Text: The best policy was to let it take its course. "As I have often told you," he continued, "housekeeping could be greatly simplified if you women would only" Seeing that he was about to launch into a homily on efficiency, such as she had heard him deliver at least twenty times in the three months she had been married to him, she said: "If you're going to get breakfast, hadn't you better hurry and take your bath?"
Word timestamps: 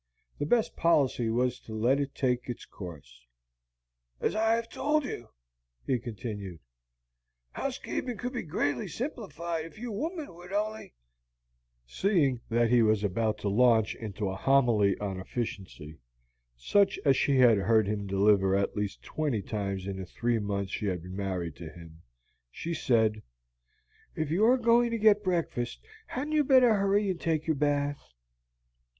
The 0.39 0.47
best 0.47 0.75
policy 0.75 1.29
was 1.29 1.59
to 1.59 1.75
let 1.75 1.99
it 1.99 2.15
take 2.15 2.49
its 2.49 2.65
course. 2.65 3.23
"As 4.19 4.33
I 4.33 4.53
have 4.55 4.63
often 4.65 4.71
told 4.75 5.05
you," 5.05 5.29
he 5.85 5.99
continued, 5.99 6.59
"housekeeping 7.51 8.17
could 8.17 8.33
be 8.33 8.41
greatly 8.41 8.87
simplified 8.87 9.65
if 9.65 9.77
you 9.77 9.91
women 9.91 10.33
would 10.33 10.51
only" 10.53 10.95
Seeing 11.85 12.41
that 12.49 12.71
he 12.71 12.81
was 12.81 13.03
about 13.03 13.37
to 13.41 13.47
launch 13.47 13.93
into 13.93 14.27
a 14.27 14.35
homily 14.35 14.97
on 14.97 15.19
efficiency, 15.19 15.99
such 16.57 16.97
as 17.05 17.15
she 17.15 17.37
had 17.37 17.59
heard 17.59 17.85
him 17.85 18.07
deliver 18.07 18.55
at 18.55 18.75
least 18.75 19.03
twenty 19.03 19.43
times 19.43 19.85
in 19.85 19.97
the 19.97 20.05
three 20.07 20.39
months 20.39 20.71
she 20.71 20.87
had 20.87 21.03
been 21.03 21.15
married 21.15 21.55
to 21.57 21.69
him, 21.69 22.01
she 22.49 22.73
said: 22.73 23.21
"If 24.15 24.31
you're 24.31 24.57
going 24.57 24.89
to 24.89 24.97
get 24.97 25.23
breakfast, 25.23 25.85
hadn't 26.07 26.33
you 26.33 26.43
better 26.43 26.73
hurry 26.73 27.07
and 27.11 27.21
take 27.21 27.45
your 27.45 27.55
bath?" 27.55 28.01